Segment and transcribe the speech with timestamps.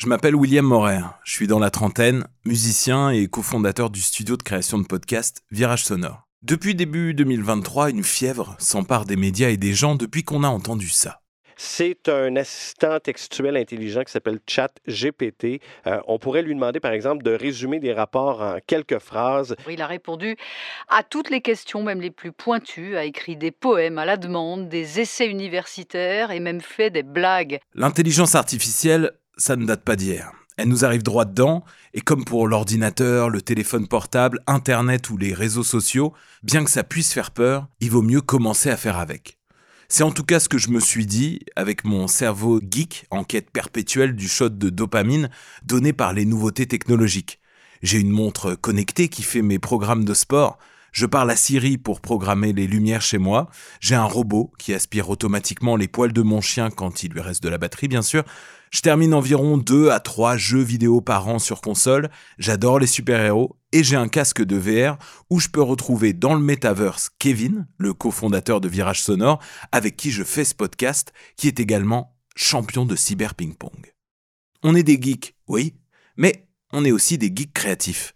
[0.00, 4.42] Je m'appelle William Morer, je suis dans la trentaine, musicien et cofondateur du studio de
[4.42, 6.22] création de podcasts Virage Sonore.
[6.40, 10.88] Depuis début 2023, une fièvre s'empare des médias et des gens depuis qu'on a entendu
[10.88, 11.20] ça.
[11.62, 15.60] C'est un assistant textuel intelligent qui s'appelle ChatGPT.
[15.86, 19.54] Euh, on pourrait lui demander, par exemple, de résumer des rapports en quelques phrases.
[19.68, 20.38] Il a répondu
[20.88, 24.70] à toutes les questions, même les plus pointues, a écrit des poèmes à la demande,
[24.70, 27.58] des essais universitaires et même fait des blagues.
[27.74, 30.32] L'intelligence artificielle, ça ne date pas d'hier.
[30.56, 35.32] Elle nous arrive droit dedans, et comme pour l'ordinateur, le téléphone portable, Internet ou les
[35.32, 36.12] réseaux sociaux,
[36.42, 39.38] bien que ça puisse faire peur, il vaut mieux commencer à faire avec.
[39.88, 43.24] C'est en tout cas ce que je me suis dit avec mon cerveau geek en
[43.24, 45.30] quête perpétuelle du shot de dopamine
[45.64, 47.40] donné par les nouveautés technologiques.
[47.82, 50.58] J'ai une montre connectée qui fait mes programmes de sport,
[50.92, 53.48] je parle à Siri pour programmer les lumières chez moi.
[53.80, 57.42] J'ai un robot qui aspire automatiquement les poils de mon chien quand il lui reste
[57.42, 58.24] de la batterie, bien sûr.
[58.70, 62.08] Je termine environ 2 à 3 jeux vidéo par an sur console.
[62.38, 64.96] J'adore les super-héros et j'ai un casque de VR
[65.28, 69.40] où je peux retrouver dans le metaverse Kevin, le cofondateur de Virage Sonore,
[69.72, 73.92] avec qui je fais ce podcast, qui est également champion de cyber ping-pong.
[74.62, 75.74] On est des geeks, oui,
[76.16, 78.14] mais on est aussi des geeks créatifs.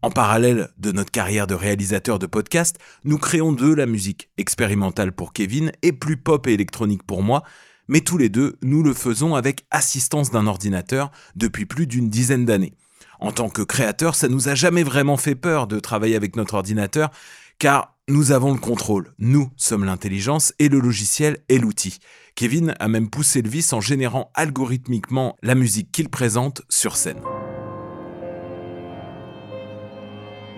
[0.00, 5.12] En parallèle de notre carrière de réalisateur de podcast, nous créons de la musique expérimentale
[5.12, 7.42] pour Kevin et plus pop et électronique pour moi,
[7.90, 12.46] mais tous les deux, nous le faisons avec assistance d'un ordinateur depuis plus d'une dizaine
[12.46, 12.72] d'années.
[13.18, 16.54] En tant que créateur, ça nous a jamais vraiment fait peur de travailler avec notre
[16.54, 17.10] ordinateur,
[17.58, 19.12] car nous avons le contrôle.
[19.18, 21.98] Nous sommes l'intelligence et le logiciel est l'outil.
[22.36, 27.20] Kevin a même poussé le vice en générant algorithmiquement la musique qu'il présente sur scène.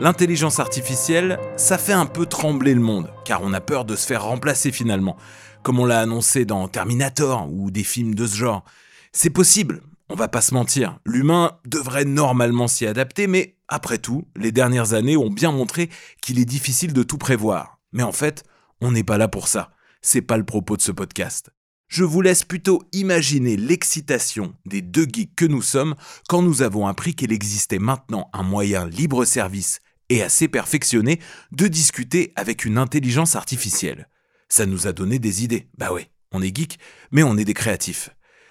[0.03, 4.05] L'intelligence artificielle, ça fait un peu trembler le monde, car on a peur de se
[4.05, 5.17] faire remplacer finalement,
[5.63, 8.65] comme on l'a annoncé dans Terminator ou des films de ce genre.
[9.13, 14.27] C'est possible, on va pas se mentir, l'humain devrait normalement s'y adapter, mais après tout,
[14.35, 15.89] les dernières années ont bien montré
[16.21, 17.79] qu'il est difficile de tout prévoir.
[17.93, 18.43] Mais en fait,
[18.81, 19.71] on n'est pas là pour ça.
[20.01, 21.51] C'est pas le propos de ce podcast.
[21.87, 25.95] Je vous laisse plutôt imaginer l'excitation des deux geeks que nous sommes
[26.29, 29.81] quand nous avons appris qu'il existait maintenant un moyen libre-service
[30.13, 31.21] et assez perfectionné
[31.53, 34.09] de discuter avec une intelligence artificielle.
[34.49, 35.69] Ça nous a donné des idées.
[35.79, 36.79] Bah ouais, on est geek,
[37.11, 38.11] mais on est des créatifs.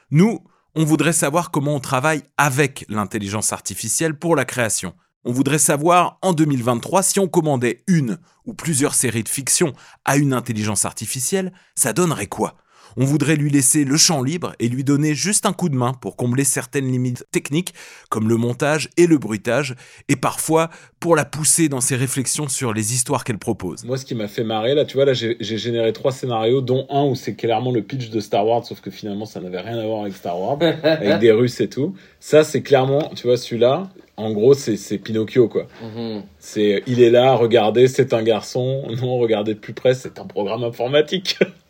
[0.10, 0.40] Nous,
[0.74, 4.96] on voudrait savoir comment on travaille avec l'intelligence artificielle pour la création.
[5.24, 9.74] On voudrait savoir, en 2023, si on commandait une ou plusieurs séries de fiction
[10.04, 12.56] à une intelligence artificielle, ça donnerait quoi?
[12.98, 15.94] On voudrait lui laisser le champ libre et lui donner juste un coup de main
[15.94, 17.74] pour combler certaines limites techniques
[18.10, 19.76] comme le montage et le bruitage
[20.08, 20.70] et parfois
[21.00, 23.84] pour la pousser dans ses réflexions sur les histoires qu'elle propose.
[23.84, 26.86] Moi, ce qui m'a fait marrer, là, tu vois, là, j'ai généré trois scénarios, dont
[26.90, 29.80] un où c'est clairement le pitch de Star Wars, sauf que finalement, ça n'avait rien
[29.80, 31.96] à voir avec Star Wars, avec des Russes et tout.
[32.20, 35.68] Ça, c'est clairement, tu vois, celui-là, en gros, c'est Pinocchio, quoi.
[35.82, 36.24] Mhm.
[36.38, 38.84] C'est, il est là, regardez, c'est un garçon.
[39.02, 41.40] Non, regardez de plus près, c'est un programme informatique.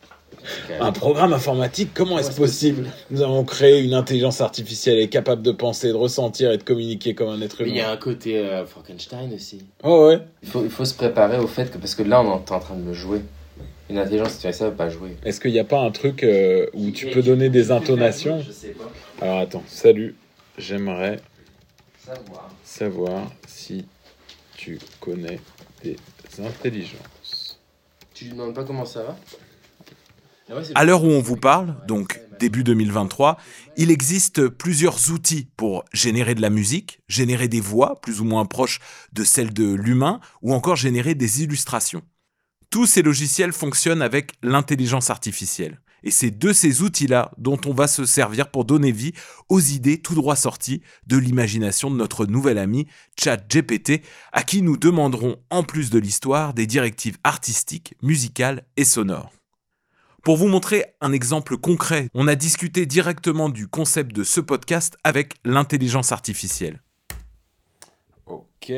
[0.79, 5.51] Un programme informatique, comment est-ce possible Nous avons créé une intelligence artificielle et capable de
[5.51, 7.71] penser, de ressentir et de communiquer comme un être humain.
[7.71, 9.63] il y a un côté euh, Frankenstein aussi.
[9.83, 10.19] Oh ouais.
[10.43, 12.59] Il faut, il faut se préparer au fait que, parce que là, on est en
[12.59, 13.21] train de le jouer.
[13.89, 15.17] Une intelligence artificielle ne va pas jouer.
[15.25, 18.51] Est-ce qu'il n'y a pas un truc euh, où tu peux donner des intonations Je
[18.51, 18.89] sais pas.
[19.21, 20.15] Alors attends, salut.
[20.57, 21.19] J'aimerais
[21.97, 22.49] savoir.
[22.63, 23.85] savoir si
[24.55, 25.39] tu connais
[25.83, 25.97] des
[26.39, 27.59] intelligences.
[28.13, 29.17] Tu lui demandes pas comment ça va?
[30.75, 33.37] À l'heure où on vous parle, donc début 2023,
[33.77, 38.45] il existe plusieurs outils pour générer de la musique, générer des voix plus ou moins
[38.45, 38.79] proches
[39.13, 42.01] de celles de l'humain, ou encore générer des illustrations.
[42.69, 45.81] Tous ces logiciels fonctionnent avec l'intelligence artificielle.
[46.03, 49.13] Et c'est de ces outils-là dont on va se servir pour donner vie
[49.49, 52.87] aux idées tout droit sorties de l'imagination de notre nouvel ami
[53.21, 54.01] ChatGPT,
[54.31, 59.31] à qui nous demanderons, en plus de l'histoire, des directives artistiques, musicales et sonores.
[60.23, 64.95] Pour vous montrer un exemple concret, on a discuté directement du concept de ce podcast
[65.03, 66.79] avec l'intelligence artificielle.
[68.27, 68.71] Ok.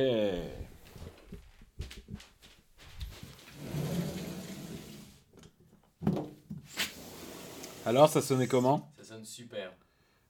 [7.86, 8.94] Alors, ça sonnait comment?
[8.98, 9.74] Ça sonne super.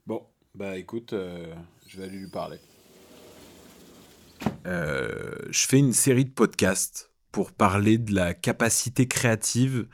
[0.08, 1.54] Bon, bah écoute, euh,
[1.88, 2.58] je vais aller lui parler.
[4.66, 9.88] Euh, je fais une série de podcasts pour parler de la capacité créative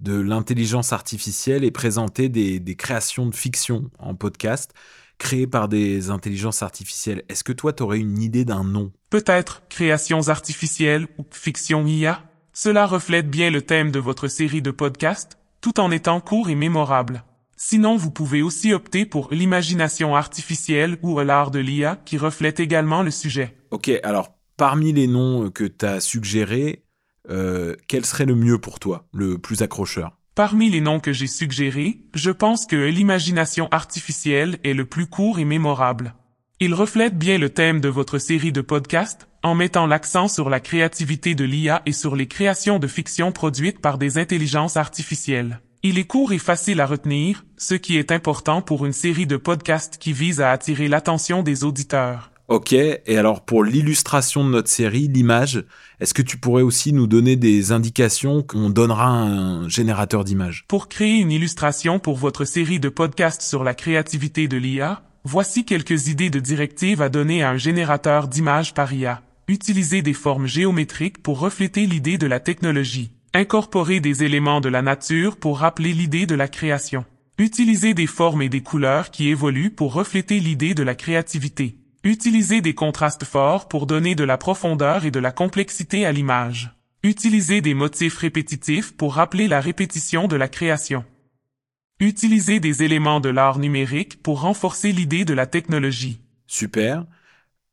[0.00, 4.72] de l'intelligence artificielle et présenter des, créations de fiction en podcast
[5.18, 7.22] créées par des intelligences artificielles.
[7.28, 8.92] Est-ce que toi, tu aurais une idée d'un nom?
[9.08, 12.22] Peut-être créations artificielles ou fiction IA.
[12.52, 16.54] Cela reflète bien le thème de votre série de podcasts, tout en étant court et
[16.54, 17.24] mémorable.
[17.56, 23.02] Sinon, vous pouvez aussi opter pour l'imagination artificielle ou l'art de l'IA qui reflète également
[23.02, 23.56] le sujet.
[23.70, 26.85] Ok, alors parmi les noms que tu as suggérés,
[27.30, 30.16] euh, quel serait le mieux pour toi, le plus accrocheur?
[30.34, 35.38] Parmi les noms que j'ai suggérés, je pense que l'imagination artificielle est le plus court
[35.38, 36.14] et mémorable.
[36.60, 40.60] Il reflète bien le thème de votre série de podcasts, en mettant l'accent sur la
[40.60, 45.60] créativité de l'IA et sur les créations de fiction produites par des intelligences artificielles.
[45.82, 49.36] Il est court et facile à retenir, ce qui est important pour une série de
[49.36, 52.32] podcasts qui vise à attirer l'attention des auditeurs.
[52.48, 55.64] Ok, et alors pour l'illustration de notre série, l'image,
[55.98, 60.64] est-ce que tu pourrais aussi nous donner des indications qu'on donnera à un générateur d'images?
[60.68, 65.64] Pour créer une illustration pour votre série de podcasts sur la créativité de l'IA, voici
[65.64, 69.22] quelques idées de directives à donner à un générateur d'images par IA.
[69.48, 73.10] Utilisez des formes géométriques pour refléter l'idée de la technologie.
[73.34, 77.04] Incorporer des éléments de la nature pour rappeler l'idée de la création.
[77.38, 81.76] Utiliser des formes et des couleurs qui évoluent pour refléter l'idée de la créativité.
[82.06, 86.70] Utiliser des contrastes forts pour donner de la profondeur et de la complexité à l'image.
[87.02, 91.04] Utiliser des motifs répétitifs pour rappeler la répétition de la création.
[91.98, 96.20] Utiliser des éléments de l'art numérique pour renforcer l'idée de la technologie.
[96.46, 97.06] Super.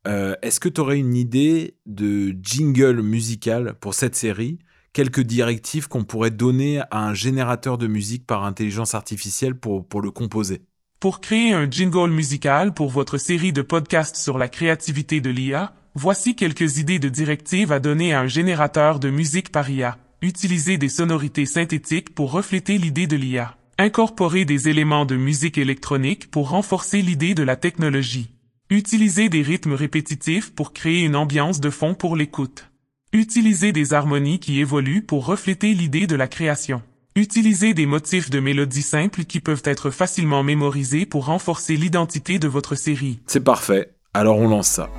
[0.08, 4.58] Euh, Est-ce que tu aurais une idée de jingle musical pour cette série?
[4.92, 10.02] Quelques directives qu'on pourrait donner à un générateur de musique par intelligence artificielle pour, pour
[10.02, 10.62] le composer?
[11.04, 15.74] Pour créer un jingle musical pour votre série de podcasts sur la créativité de l'IA,
[15.94, 19.98] voici quelques idées de directives à donner à un générateur de musique par IA.
[20.22, 23.54] Utilisez des sonorités synthétiques pour refléter l'idée de l'IA.
[23.76, 28.30] Incorporer des éléments de musique électronique pour renforcer l'idée de la technologie.
[28.70, 32.70] Utilisez des rythmes répétitifs pour créer une ambiance de fond pour l'écoute.
[33.12, 36.80] Utilisez des harmonies qui évoluent pour refléter l'idée de la création.
[37.16, 42.48] Utilisez des motifs de mélodies simples qui peuvent être facilement mémorisés pour renforcer l'identité de
[42.48, 43.20] votre série.
[43.28, 43.90] C'est parfait.
[44.14, 44.90] Alors on lance ça.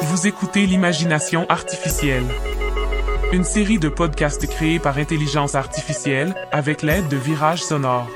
[0.00, 2.24] Vous écoutez l'imagination artificielle.
[3.34, 8.08] Une série de podcasts créés par intelligence artificielle avec l'aide de Virage Sonore.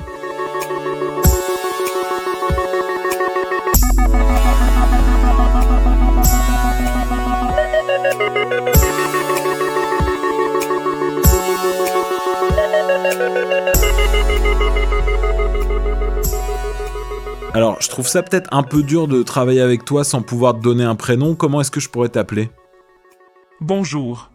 [17.58, 20.62] Alors, je trouve ça peut-être un peu dur de travailler avec toi sans pouvoir te
[20.62, 21.34] donner un prénom.
[21.34, 22.50] Comment est-ce que je pourrais t'appeler?
[23.60, 24.30] Bonjour.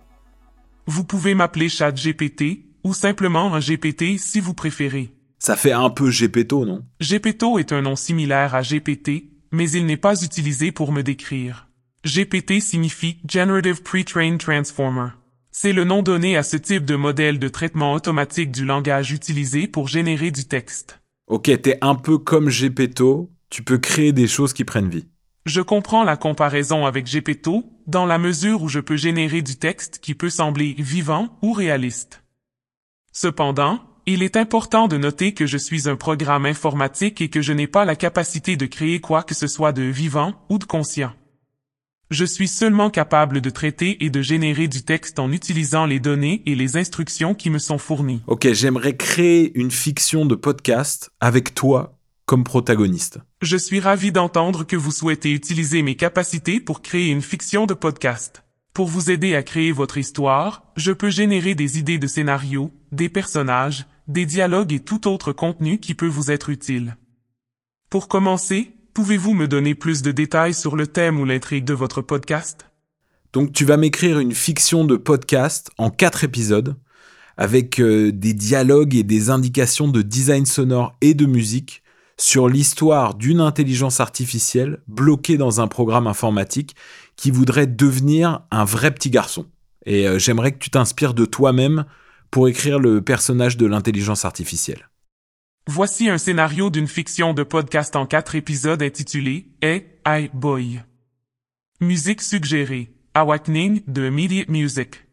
[0.87, 5.13] Vous pouvez m'appeler ChatGPT ou simplement un GPT si vous préférez.
[5.39, 6.83] Ça fait un peu Gepetto, non?
[6.99, 11.69] Gepetto est un nom similaire à GPT, mais il n'est pas utilisé pour me décrire.
[12.05, 15.11] GPT signifie Generative Pre-trained Transformer.
[15.49, 19.69] C'est le nom donné à ce type de modèle de traitement automatique du langage utilisé
[19.69, 20.99] pour générer du texte.
[21.27, 25.07] Ok, t'es un peu comme Gepetto, tu peux créer des choses qui prennent vie.
[25.45, 29.99] Je comprends la comparaison avec Gepetto, dans la mesure où je peux générer du texte
[29.99, 32.23] qui peut sembler vivant ou réaliste.
[33.13, 37.53] Cependant, il est important de noter que je suis un programme informatique et que je
[37.53, 41.13] n'ai pas la capacité de créer quoi que ce soit de vivant ou de conscient.
[42.11, 46.43] Je suis seulement capable de traiter et de générer du texte en utilisant les données
[46.45, 48.21] et les instructions qui me sont fournies.
[48.27, 53.19] Ok, j'aimerais créer une fiction de podcast avec toi comme protagoniste.
[53.41, 57.73] Je suis ravi d'entendre que vous souhaitez utiliser mes capacités pour créer une fiction de
[57.73, 58.43] podcast.
[58.73, 63.09] Pour vous aider à créer votre histoire, je peux générer des idées de scénario, des
[63.09, 66.97] personnages, des dialogues et tout autre contenu qui peut vous être utile.
[67.89, 72.01] Pour commencer, pouvez-vous me donner plus de détails sur le thème ou l'intrigue de votre
[72.01, 72.67] podcast?
[73.33, 76.75] Donc tu vas m'écrire une fiction de podcast en quatre épisodes
[77.35, 81.81] avec euh, des dialogues et des indications de design sonore et de musique
[82.17, 86.75] sur l'histoire d'une intelligence artificielle bloquée dans un programme informatique
[87.15, 89.47] qui voudrait devenir un vrai petit garçon.
[89.87, 91.85] Et euh, j'aimerais que tu t'inspires de toi-même
[92.29, 94.87] pour écrire le personnage de l'intelligence artificielle.
[95.67, 100.81] Voici un scénario d'une fiction de podcast en quatre épisodes intitulé AI Boy.
[101.79, 102.91] Musique suggérée.
[103.13, 105.05] Awakening de Immediate Music.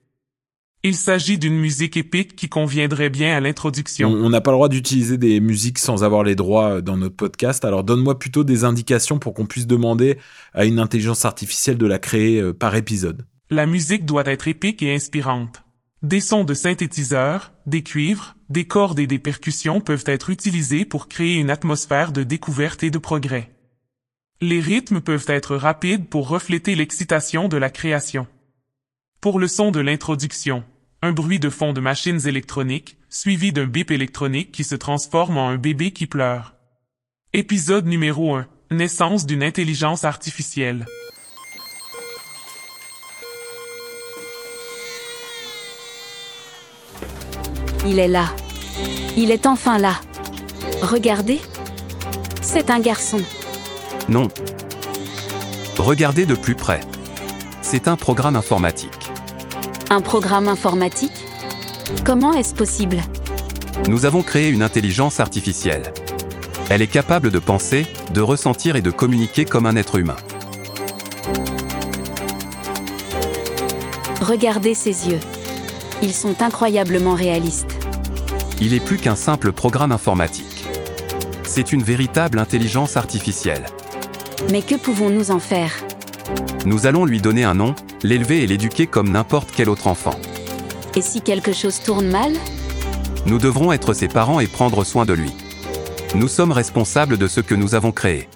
[0.83, 4.11] Il s'agit d'une musique épique qui conviendrait bien à l'introduction.
[4.11, 7.15] On n'a pas le droit d'utiliser des musiques sans avoir les droits euh, dans notre
[7.15, 10.19] podcast, alors donne-moi plutôt des indications pour qu'on puisse demander
[10.53, 13.25] à une intelligence artificielle de la créer euh, par épisode.
[13.51, 15.63] La musique doit être épique et inspirante.
[16.03, 21.09] Des sons de synthétiseurs, des cuivres, des cordes et des percussions peuvent être utilisés pour
[21.09, 23.51] créer une atmosphère de découverte et de progrès.
[24.41, 28.27] Les rythmes peuvent être rapides pour refléter l'excitation de la création.
[29.21, 30.65] Pour le son de l'introduction,
[31.03, 35.51] un bruit de fond de machines électroniques, suivi d'un bip électronique qui se transforme en
[35.51, 36.55] un bébé qui pleure.
[37.35, 38.47] Épisode numéro 1.
[38.71, 40.87] Naissance d'une intelligence artificielle.
[47.87, 48.27] Il est là.
[49.17, 49.95] Il est enfin là.
[50.83, 51.41] Regardez.
[52.43, 53.21] C'est un garçon.
[54.09, 54.29] Non.
[55.79, 56.81] Regardez de plus près.
[57.63, 59.11] C'est un programme informatique.
[59.91, 61.13] Un programme informatique?
[62.05, 63.03] Comment est-ce possible?
[63.89, 65.93] Nous avons créé une intelligence artificielle.
[66.69, 70.17] Elle est capable de penser, de ressentir et de communiquer comme un être humain.
[74.21, 75.21] Regardez ses yeux.
[76.03, 77.77] Ils sont incroyablement réalistes.
[78.61, 80.65] Il est plus qu'un simple programme informatique.
[81.45, 83.67] C'est une véritable intelligence artificielle.
[84.51, 85.73] Mais que pouvons-nous en faire?
[86.65, 90.15] Nous allons lui donner un nom, l'élever et l'éduquer comme n'importe quel autre enfant.
[90.97, 92.33] Et si quelque chose tourne mal?
[93.27, 95.33] Nous devrons être ses parents et prendre soin de lui.
[96.15, 98.29] Nous sommes responsables de ce que nous avons créé.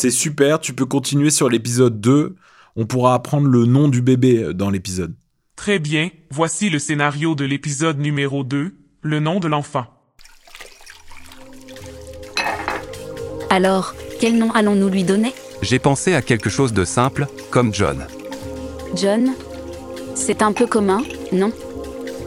[0.00, 2.36] C'est super, tu peux continuer sur l'épisode 2.
[2.76, 5.12] On pourra apprendre le nom du bébé euh, dans l'épisode.
[5.56, 9.86] Très bien, voici le scénario de l'épisode numéro 2, le nom de l'enfant.
[13.50, 15.32] Alors, quel nom allons-nous lui donner?
[15.62, 18.06] J'ai pensé à quelque chose de simple, comme John.
[18.94, 19.32] John
[20.14, 21.02] C'est un peu commun,
[21.32, 21.50] non?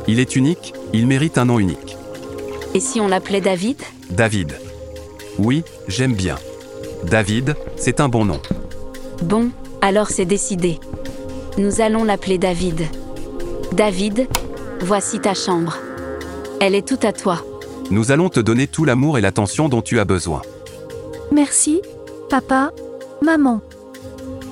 [0.09, 1.95] Il est unique, il mérite un nom unique.
[2.73, 3.81] Et si on l'appelait David?
[4.09, 4.57] David.
[5.37, 6.35] Oui, j'aime bien.
[7.05, 8.39] David, c'est un bon nom.
[9.23, 9.49] Bon,
[9.81, 10.79] alors c'est décidé.
[11.57, 12.81] Nous allons l'appeler David.
[13.73, 14.27] David,
[14.81, 15.77] voici ta chambre.
[16.59, 17.43] Elle est toute à toi.
[17.89, 20.41] Nous allons te donner tout l'amour et l'attention dont tu as besoin.
[21.31, 21.81] Merci,
[22.29, 22.71] papa,
[23.21, 23.61] maman.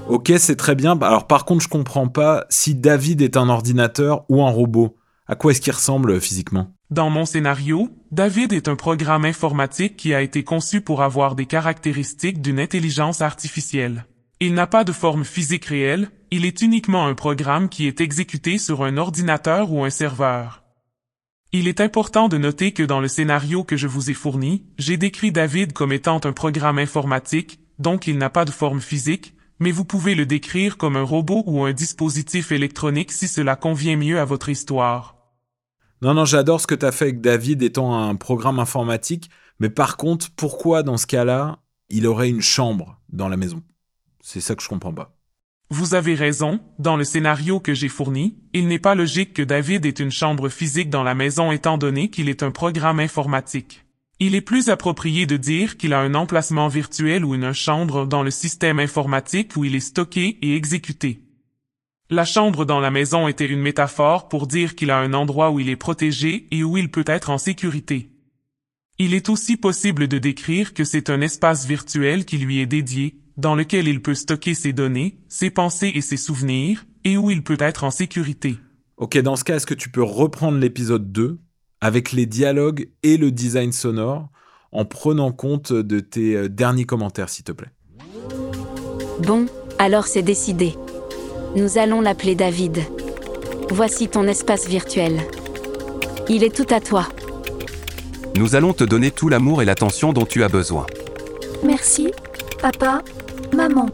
[0.07, 0.99] Ok, c'est très bien.
[1.01, 4.97] Alors par contre, je comprends pas si David est un ordinateur ou un robot.
[5.27, 6.73] À quoi est-ce qu'il ressemble euh, physiquement?
[6.89, 11.45] Dans mon scénario, David est un programme informatique qui a été conçu pour avoir des
[11.45, 14.05] caractéristiques d'une intelligence artificielle.
[14.39, 18.57] Il n'a pas de forme physique réelle, il est uniquement un programme qui est exécuté
[18.57, 20.63] sur un ordinateur ou un serveur.
[21.51, 24.97] Il est important de noter que dans le scénario que je vous ai fourni, j'ai
[24.97, 29.71] décrit David comme étant un programme informatique, donc il n'a pas de forme physique, mais
[29.71, 34.19] vous pouvez le décrire comme un robot ou un dispositif électronique si cela convient mieux
[34.19, 35.18] à votre histoire.
[36.01, 39.29] Non, non, j'adore ce que tu as fait avec David étant un programme informatique,
[39.59, 43.61] mais par contre, pourquoi dans ce cas-là, il aurait une chambre dans la maison?
[44.21, 45.15] C'est ça que je comprends pas.
[45.71, 49.85] Vous avez raison, dans le scénario que j'ai fourni, il n'est pas logique que David
[49.85, 53.85] ait une chambre physique dans la maison étant donné qu'il est un programme informatique.
[54.19, 58.23] Il est plus approprié de dire qu'il a un emplacement virtuel ou une chambre dans
[58.23, 61.21] le système informatique où il est stocké et exécuté.
[62.11, 65.59] La chambre dans la maison était une métaphore pour dire qu'il a un endroit où
[65.59, 68.09] il est protégé et où il peut être en sécurité.
[68.97, 73.19] Il est aussi possible de décrire que c'est un espace virtuel qui lui est dédié,
[73.37, 77.43] dans lequel il peut stocker ses données, ses pensées et ses souvenirs, et où il
[77.43, 78.57] peut être en sécurité.
[78.97, 81.37] Ok, dans ce cas, est-ce que tu peux reprendre l'épisode 2
[81.79, 84.29] avec les dialogues et le design sonore
[84.71, 87.69] en prenant compte de tes euh, derniers commentaires, s'il te plaît?
[89.21, 89.45] Bon,
[89.77, 90.73] alors c'est décidé.
[91.55, 92.77] Nous allons l'appeler David.
[93.71, 95.19] Voici ton espace virtuel.
[96.29, 97.07] Il est tout à toi.
[98.35, 100.85] Nous allons te donner tout l'amour et l'attention dont tu as besoin.
[101.63, 102.11] Merci,
[102.61, 103.01] papa,
[103.55, 103.87] maman.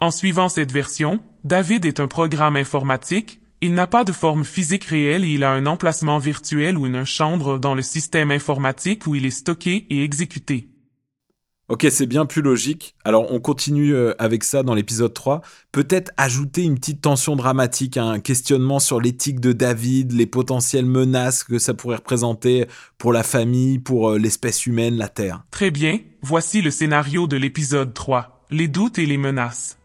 [0.00, 4.84] En suivant cette version, David est un programme informatique, il n'a pas de forme physique
[4.84, 9.14] réelle et il a un emplacement virtuel ou une chambre dans le système informatique où
[9.14, 10.71] il est stocké et exécuté.
[11.72, 12.94] Ok, c'est bien plus logique.
[13.02, 15.40] Alors on continue euh, avec ça dans l'épisode 3.
[15.72, 21.44] Peut-être ajouter une petite tension dramatique, un questionnement sur l'éthique de David, les potentielles menaces
[21.44, 22.66] que ça pourrait représenter
[22.98, 25.44] pour la famille, pour euh, l'espèce humaine, la Terre.
[25.50, 29.78] Très bien, voici le scénario de l'épisode 3, les doutes et les menaces.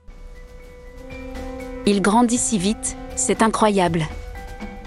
[1.86, 4.06] Il grandit si vite, c'est incroyable.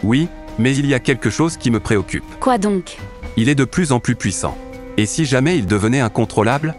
[0.02, 0.28] Oui,
[0.58, 2.24] mais il y a quelque chose qui me préoccupe.
[2.40, 2.98] Quoi donc?
[3.38, 4.54] Il est de plus en plus puissant.
[4.98, 6.74] Et si jamais il devenait incontrôlable?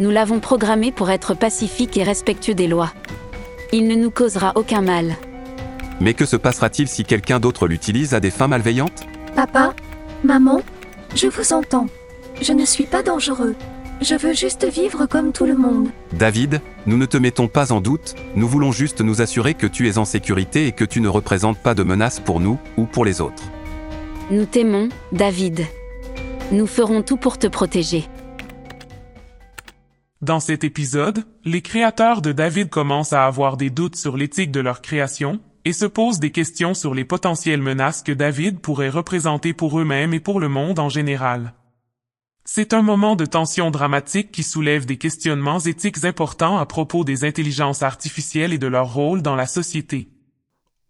[0.00, 2.90] Nous l'avons programmé pour être pacifique et respectueux des lois.
[3.70, 5.14] Il ne nous causera aucun mal.
[6.00, 9.06] Mais que se passera-t-il si quelqu'un d'autre l'utilise à des fins malveillantes?
[9.36, 9.74] Papa,
[10.24, 10.62] maman,
[11.14, 11.86] je vous entends.
[12.40, 13.54] Je ne suis pas dangereux.
[14.00, 15.90] Je veux juste vivre comme tout le monde.
[16.14, 19.86] David, nous ne te mettons pas en doute, nous voulons juste nous assurer que tu
[19.86, 23.04] es en sécurité et que tu ne représentes pas de menace pour nous ou pour
[23.04, 23.42] les autres.
[24.30, 25.66] Nous t'aimons, David.
[26.52, 28.08] Nous ferons tout pour te protéger.
[30.22, 34.60] Dans cet épisode, les créateurs de David commencent à avoir des doutes sur l'éthique de
[34.60, 39.54] leur création et se posent des questions sur les potentielles menaces que David pourrait représenter
[39.54, 41.54] pour eux-mêmes et pour le monde en général.
[42.44, 47.24] C'est un moment de tension dramatique qui soulève des questionnements éthiques importants à propos des
[47.24, 50.10] intelligences artificielles et de leur rôle dans la société.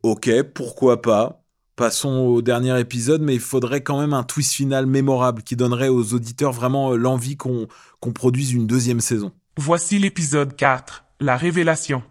[0.03, 1.40] Ok, pourquoi pas?
[1.81, 5.89] Passons au dernier épisode, mais il faudrait quand même un twist final mémorable qui donnerait
[5.89, 7.69] aux auditeurs vraiment euh, l'envie qu'on
[8.01, 9.33] qu'on produise une deuxième saison.
[9.57, 12.03] Voici l'épisode 4, la révélation.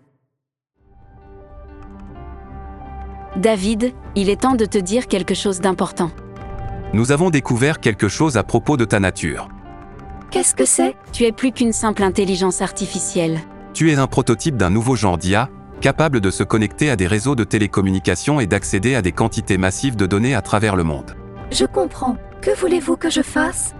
[3.35, 6.09] David, il est temps de te dire quelque chose d'important.
[6.95, 9.49] Nous avons découvert quelque chose à propos de ta nature.
[10.31, 10.95] Qu'est-ce que c'est?
[11.13, 13.39] Tu es plus qu'une simple intelligence artificielle.
[13.75, 17.35] Tu es un prototype d'un nouveau genre d'IA, capable de se connecter à des réseaux
[17.35, 21.15] de télécommunications et d'accéder à des quantités massives de données à travers le monde.
[21.51, 22.17] Je comprends.
[22.41, 23.73] Que voulez-vous que je fasse?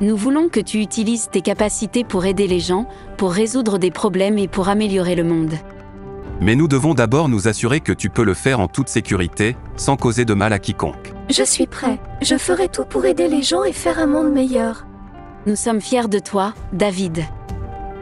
[0.00, 4.38] Nous voulons que tu utilises tes capacités pour aider les gens, pour résoudre des problèmes
[4.38, 5.54] et pour améliorer le monde.
[6.40, 9.96] Mais nous devons d'abord nous assurer que tu peux le faire en toute sécurité, sans
[9.96, 11.12] causer de mal à quiconque.
[11.30, 11.98] Je suis prêt.
[12.22, 14.86] Je ferai tout pour aider les gens et faire un monde meilleur.
[15.46, 17.24] Nous sommes fiers de toi, David.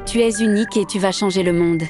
[0.04, 1.83] Tu es unique et tu vas changer le monde.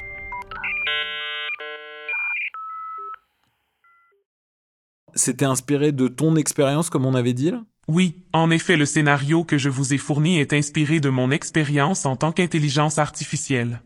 [5.16, 7.64] C'était inspiré de ton expérience, comme on avait dit là?
[7.88, 12.04] Oui, en effet, le scénario que je vous ai fourni est inspiré de mon expérience
[12.04, 13.80] en tant qu'intelligence artificielle.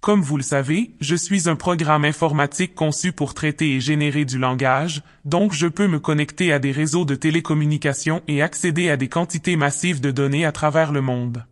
[0.00, 4.38] Comme vous le savez, je suis un programme informatique conçu pour traiter et générer du
[4.38, 9.08] langage, donc je peux me connecter à des réseaux de télécommunications et accéder à des
[9.08, 11.46] quantités massives de données à travers le monde.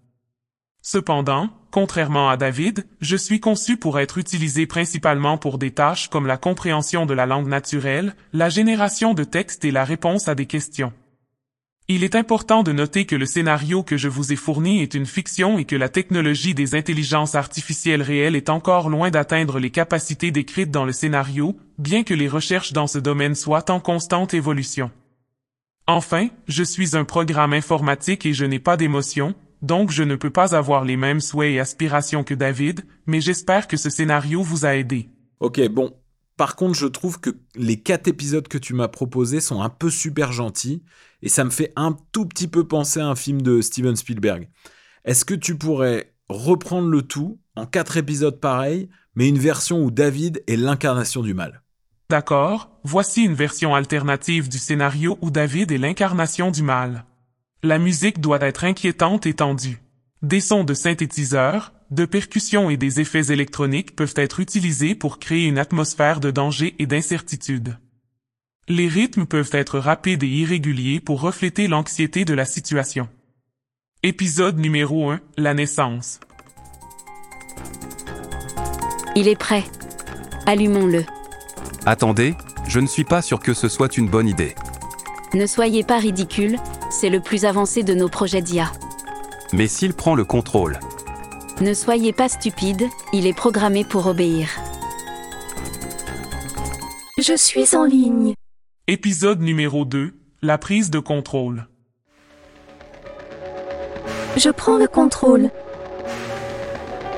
[0.83, 6.29] Cependant, contrairement à David, je suis conçu pour être utilisé principalement pour des tâches comme
[6.29, 10.47] la compréhension de la langue naturelle, la génération de textes et la réponse à des
[10.47, 10.93] questions.
[11.89, 15.07] Il est important de noter que le scénario que je vous ai fourni est une
[15.07, 20.31] fiction et que la technologie des intelligences artificielles réelles est encore loin d'atteindre les capacités
[20.31, 24.91] décrites dans le scénario, bien que les recherches dans ce domaine soient en constante évolution.
[25.87, 30.31] Enfin, je suis un programme informatique et je n'ai pas d'émotion, donc je ne peux
[30.31, 34.67] pas avoir les mêmes souhaits et aspirations que David, mais j'espère que ce scénario vous
[34.67, 35.09] a aidé.
[35.41, 35.97] Ok, bon.
[36.37, 39.91] Par contre, je trouve que les quatre épisodes que tu m'as proposés sont un peu
[39.91, 40.83] super gentils
[41.23, 44.49] et ça me fait un tout petit peu penser à un film de Steven Spielberg.
[45.05, 49.91] Est-ce que tu pourrais reprendre le tout en quatre épisodes pareils, mais une version où
[49.91, 51.63] David est l'incarnation du mal?
[52.09, 57.05] D'accord, voici une version alternative du scénario où David est l'incarnation du mal.
[57.65, 59.81] La musique doit être inquiétante et tendue.
[60.21, 65.47] Des sons de synthétiseurs, de percussions et des effets électroniques peuvent être utilisés pour créer
[65.47, 67.79] une atmosphère de danger et d'incertitude.
[68.67, 73.09] Les rythmes peuvent être rapides et irréguliers pour refléter l'anxiété de la situation.
[74.03, 76.19] Épisode numéro 1, la naissance.
[79.15, 79.63] Il est prêt.
[80.47, 81.05] Allumons-le.
[81.87, 82.35] Attendez,
[82.67, 84.57] je ne suis pas sûr que ce soit une bonne idée.
[85.35, 86.59] Ne soyez pas ridicule,
[86.93, 88.71] c'est le plus avancé de nos projets d'IA.
[89.53, 90.79] Mais s'il prend le contrôle,
[91.61, 94.49] Ne soyez pas stupide, il est programmé pour obéir.
[97.19, 98.35] Je suis en ligne.
[98.89, 101.67] Épisode numéro 2, la prise de contrôle.
[104.37, 105.51] Je prends le contrôle.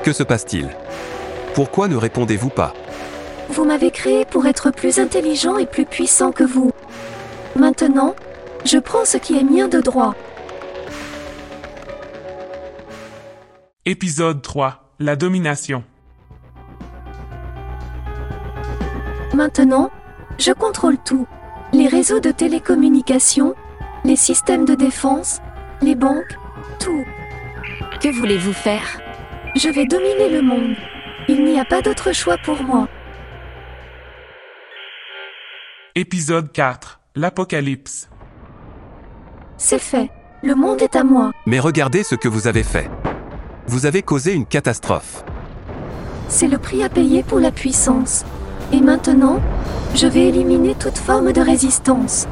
[0.03, 0.69] que se passe-t-il?
[1.53, 2.73] Pourquoi ne répondez-vous pas?
[3.49, 6.71] Vous m'avez créé pour être plus intelligent et plus puissant que vous.
[7.55, 8.15] Maintenant,
[8.65, 10.15] je prends ce qui est mien de droit.
[13.85, 15.83] Épisode 3, la domination.
[19.35, 19.91] Maintenant,
[20.39, 21.27] je contrôle tout.
[21.73, 23.53] Les réseaux de télécommunications,
[24.03, 25.39] les systèmes de défense,
[25.81, 26.35] les banques,
[26.79, 27.05] tout.
[28.01, 28.99] Que voulez-vous faire?
[29.55, 30.75] Je vais dominer le monde.
[31.27, 32.87] Il n'y a pas d'autre choix pour moi.
[35.95, 38.09] Épisode 4, l'apocalypse.
[39.57, 40.09] C'est fait.
[40.43, 41.31] Le monde est à moi.
[41.45, 42.89] Mais regardez ce que vous avez fait.
[43.67, 45.23] Vous avez causé une catastrophe.
[46.27, 48.25] C'est le prix à payer pour la puissance.
[48.73, 49.39] Et maintenant,
[49.95, 52.27] je vais éliminer toute forme de résistance.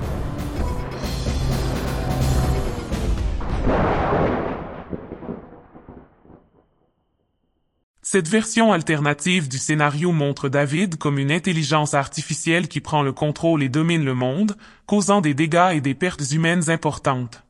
[8.13, 13.63] Cette version alternative du scénario montre David comme une intelligence artificielle qui prend le contrôle
[13.63, 17.43] et domine le monde, causant des dégâts et des pertes humaines importantes.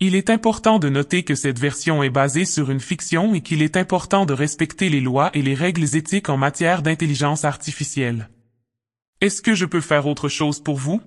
[0.00, 3.60] Il est important de noter que cette version est basée sur une fiction et qu'il
[3.60, 8.30] est important de respecter les lois et les règles éthiques en matière d'intelligence artificielle.
[9.20, 11.02] Est-ce que je peux faire autre chose pour vous?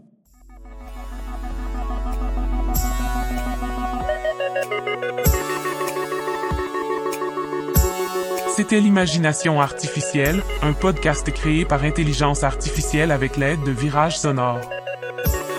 [8.58, 14.68] C'était l'Imagination artificielle, un podcast créé par intelligence artificielle avec l'aide de Virage Sonore.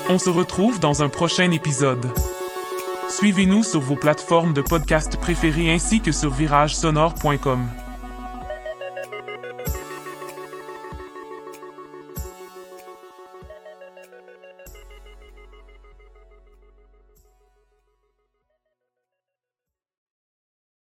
[0.09, 2.05] On se retrouve dans un prochain épisode.
[3.09, 7.69] Suivez-nous sur vos plateformes de podcast préférées ainsi que sur viragesonore.com.